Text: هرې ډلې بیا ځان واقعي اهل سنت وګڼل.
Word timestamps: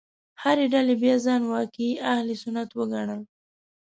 هرې 0.41 0.65
ډلې 0.73 0.95
بیا 1.01 1.15
ځان 1.25 1.41
واقعي 1.53 1.91
اهل 2.11 2.27
سنت 2.41 2.69
وګڼل. 2.77 3.21